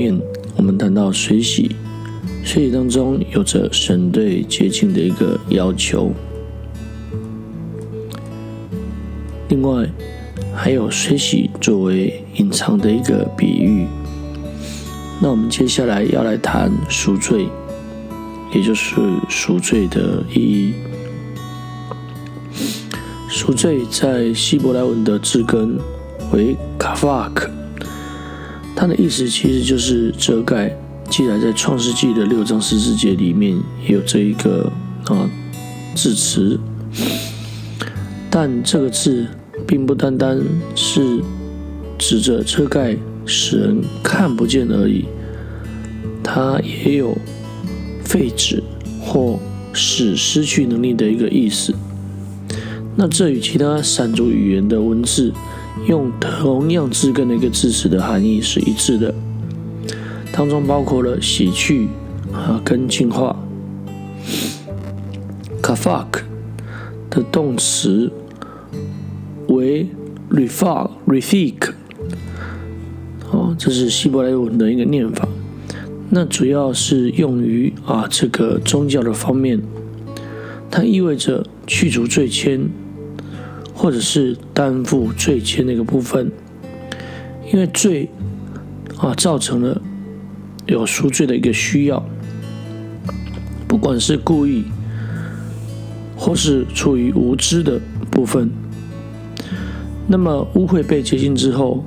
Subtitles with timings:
[0.00, 0.18] 面，
[0.56, 1.76] 我们谈到水洗，
[2.42, 6.10] 水洗当中有着神对洁净的一个要求。
[9.50, 9.86] 另外，
[10.54, 13.86] 还有水洗作为隐藏的一个比喻。
[15.20, 17.46] 那我们接下来要来谈赎罪，
[18.54, 18.96] 也就是
[19.28, 20.72] 赎罪的意义。
[23.28, 25.78] 赎罪在希伯来文的字根
[26.32, 27.50] 为 kafak，
[28.80, 30.74] 它的意思其实就是遮盖。
[31.10, 33.54] 记载在创世纪的六章十四节里面
[33.86, 34.72] 也有这一个
[35.04, 35.28] 啊
[35.94, 36.58] 字词，
[38.30, 39.26] 但这个字。
[39.66, 40.40] 并不单单
[40.74, 41.20] 是
[41.98, 45.04] 指着遮盖使人看不见而已，
[46.22, 47.16] 它也有
[48.02, 48.62] 废止
[49.00, 49.38] 或
[49.74, 51.74] 使失去能力的一个意思。
[52.96, 55.30] 那这与其他闪族语言的文字
[55.90, 59.12] 用同样字根的一个字词的含义是一致的，
[60.30, 61.88] 当中包括了洗去
[62.32, 63.34] 啊跟净化。
[65.60, 66.06] kafak
[67.10, 68.10] 的动词。
[69.48, 69.88] 为
[70.30, 71.72] refak refik，
[73.32, 75.26] 哦，这是希伯来文的一个念法。
[76.08, 79.60] 那主要是用于啊这个宗教的方面，
[80.70, 82.68] 它意味着去除罪愆，
[83.80, 86.30] 或者是担负罪愆那个部分。
[87.50, 88.10] 因为罪
[88.98, 89.80] 啊造成了
[90.66, 92.04] 有赎罪的一个需要，
[93.66, 94.64] 不管是故意
[96.14, 98.50] 或是出于无知的部分。
[100.06, 101.82] 那么污秽被洁净之后，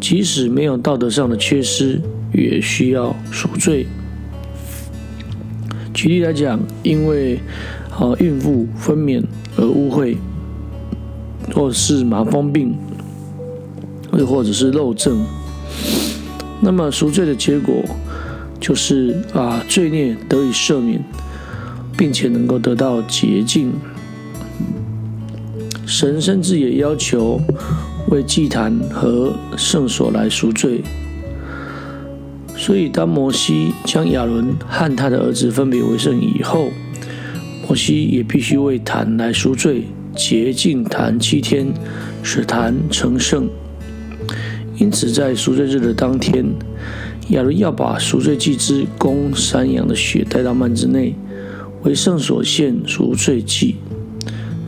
[0.00, 2.00] 即使没有道德上的缺失，
[2.32, 3.88] 也需要赎罪。
[5.92, 7.40] 举例来讲，因为
[7.90, 9.22] 啊孕妇分娩
[9.56, 10.16] 而污秽，
[11.54, 12.76] 或是麻风病，
[14.16, 15.24] 又或者是漏症，
[16.60, 17.82] 那么赎罪的结果
[18.60, 21.02] 就是啊罪孽得以赦免，
[21.96, 23.72] 并且能够得到洁净。
[25.84, 27.40] 神甚至也要求
[28.08, 30.82] 为祭坛和圣所来赎罪，
[32.56, 36.68] 所以当摩西将亚伦和他的儿子分别为圣以后，
[37.66, 39.84] 摩西也必须为坛来赎罪，
[40.14, 41.72] 洁净坛七天，
[42.22, 43.48] 使坛成圣。
[44.76, 46.44] 因此，在赎罪日的当天，
[47.28, 51.14] 亚伦要把赎罪祭之公山羊的血带到幔子内，
[51.82, 53.76] 为圣所献赎罪祭。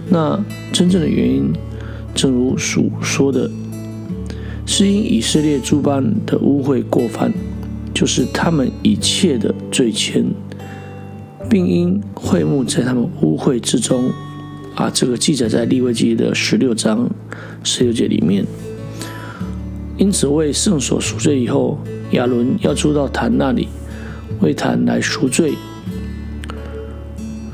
[0.08, 0.38] 那
[0.72, 1.52] 真正的原因，
[2.14, 3.50] 正如所说的，
[4.66, 7.32] 是因以色列诸般的污秽过犯，
[7.92, 10.26] 就是他们一切的罪愆，
[11.48, 14.10] 并因会幕在他们污秽之中，
[14.74, 17.08] 啊，这个记载在利未记的十六章
[17.62, 18.44] 十六节里面。
[19.96, 21.78] 因此，为圣所赎罪以后，
[22.12, 23.68] 亚伦要出到坛那里，
[24.40, 25.54] 为坛来赎罪，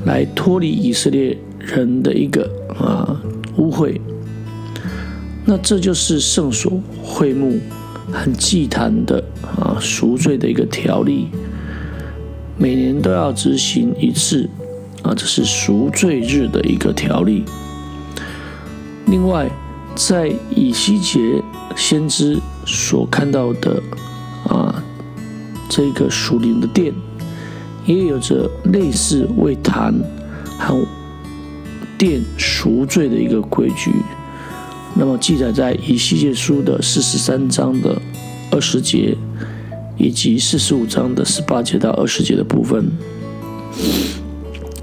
[0.05, 1.37] 来脱离以色列。
[1.63, 3.21] 人的一个啊
[3.57, 4.01] 污秽，
[5.45, 7.59] 那这就是圣所会幕
[8.11, 9.23] 和祭坛的
[9.55, 11.27] 啊赎罪的一个条例，
[12.57, 14.49] 每年都要执行一次
[15.03, 17.43] 啊，这是赎罪日的一个条例。
[19.07, 19.49] 另外，
[19.95, 21.41] 在以西结
[21.75, 23.81] 先知所看到的
[24.47, 24.83] 啊
[25.69, 26.93] 这个属灵的殿，
[27.85, 29.93] 也有着类似为坛
[30.59, 30.85] 和。
[31.97, 33.91] 殿赎罪的一个规矩，
[34.95, 37.95] 那么记载在以西结书的四十三章的
[38.51, 39.15] 二十节，
[39.99, 42.91] 以及四十五章的十八节到二十节的部分。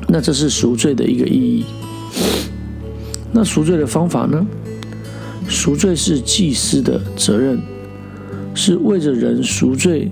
[0.08, 1.64] 那这是赎罪的一个意义。
[3.30, 4.46] 那赎罪的方法呢？
[5.46, 7.58] 赎罪是祭司的责任，
[8.54, 10.10] 是为着人赎罪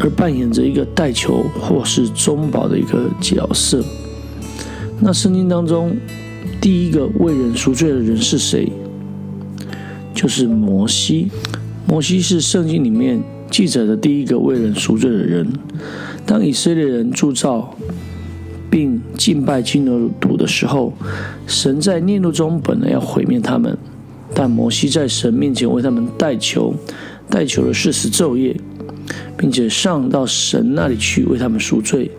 [0.00, 3.84] 而扮演着一个代求或是中保的一个角色。
[5.00, 5.94] 那圣经当中，
[6.60, 8.72] 第一个为人赎罪的人是谁？
[10.14, 11.30] 就是摩西。
[11.86, 15.46] 摩西是圣经里面记载的第一个为人赎罪的人。
[16.24, 17.76] 当以色列人铸造
[18.72, 20.94] 并敬拜金牛犊的时候，
[21.46, 23.76] 神在念怒中本来要毁灭他们，
[24.34, 26.74] 但摩西在神面前为他们代求，
[27.28, 28.58] 代求了四十昼夜，
[29.36, 32.10] 并且上到神那里去为他们赎罪。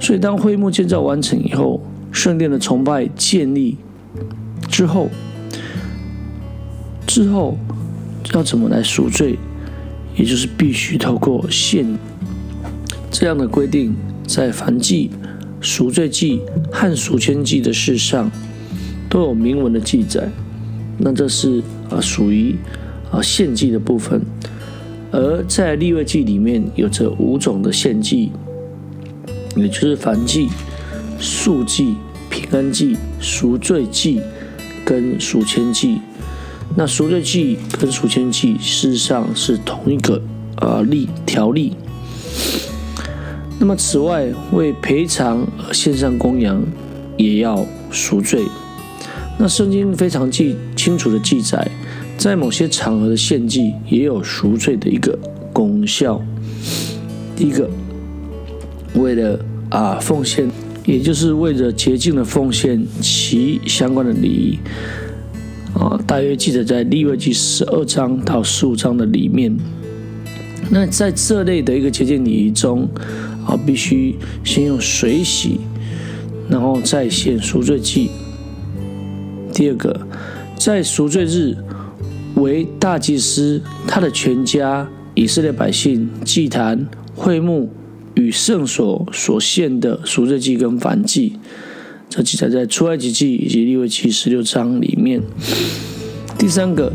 [0.00, 3.76] 所以，当会幕建造完成以后，圣殿的崇拜建立
[4.66, 5.10] 之后，
[7.06, 7.58] 之后
[8.32, 9.38] 要怎么来赎罪，
[10.16, 11.86] 也就是必须透过献
[13.10, 13.94] 这样的规定，
[14.26, 15.10] 在凡祭、
[15.60, 16.40] 赎罪祭
[16.70, 18.30] 和赎愆祭的事上
[19.08, 20.28] 都有明文的记载。
[20.98, 22.56] 那这是啊属于
[23.10, 24.20] 啊献祭的部分。
[25.12, 28.30] 而在立位记里面有着五种的献祭，
[29.56, 30.48] 也就是燔祭、
[31.18, 31.96] 素祭、
[32.30, 34.20] 平安祭、赎罪祭
[34.84, 36.00] 跟赎愆祭。
[36.76, 40.22] 那赎罪祭跟赎愆祭事实上是同一个
[40.54, 41.74] 啊例条例。
[43.60, 46.60] 那么此外，为赔偿而献上公羊，
[47.18, 48.42] 也要赎罪。
[49.38, 51.70] 那圣经非常记清楚的记载。
[52.16, 55.18] 在某些场合的献祭也有赎罪的一个
[55.54, 56.20] 功效。
[57.34, 57.68] 第一个，
[58.94, 59.38] 为了
[59.70, 60.46] 啊奉献，
[60.84, 64.58] 也就是为了洁净的奉献其相关的礼仪
[65.72, 69.56] 啊，大约记载在利未记十二章到十五章的里面。
[70.68, 72.86] 那在这类的一个洁净礼仪中
[73.50, 74.14] 啊，必须
[74.44, 75.60] 先用水洗，
[76.48, 78.10] 然后再献赎罪祭。
[79.52, 80.06] 第二个，
[80.56, 81.56] 在赎罪日。
[82.36, 87.70] 为大祭司，他的全家、以色列百姓、祭坛、会幕
[88.14, 91.34] 与圣所所献的赎罪祭跟燔祭，
[92.08, 95.20] 这记载在出埃及记以及利未记十六章里面。
[96.38, 96.92] 第三个，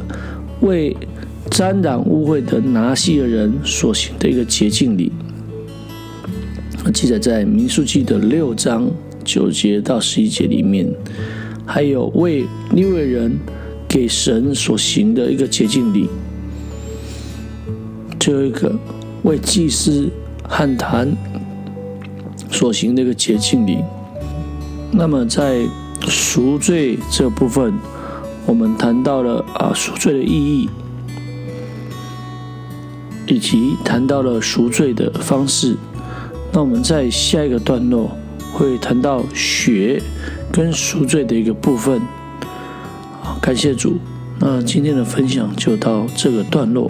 [0.61, 0.95] 为
[1.51, 5.11] 沾染污秽的拿西尔人所行的一个洁净礼，
[6.91, 8.89] 记载在民数记的六章
[9.23, 10.87] 九节到十一节里面。
[11.65, 13.37] 还有为利未人。
[13.87, 16.09] 给神所行的一个洁净礼，
[18.19, 18.75] 最后一个
[19.23, 20.09] 为祭司
[20.49, 21.15] 汉坛
[22.51, 23.77] 所行的一个洁净礼。
[24.91, 25.65] 那么在
[26.09, 27.73] 赎罪这部分，
[28.45, 30.69] 我们谈到了啊赎罪的意义，
[33.27, 35.77] 以及谈到了赎罪的方式。
[36.55, 38.09] 那我们在下一个段落
[38.53, 40.01] 会谈到血
[40.53, 42.01] 跟赎罪的一个部分。
[43.41, 43.97] 感谢主，
[44.39, 46.89] 那今天的分享就到这个段落。